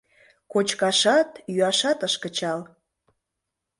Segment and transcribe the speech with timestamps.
[0.51, 2.59] Кочкашат, йӱашат ыш кычал.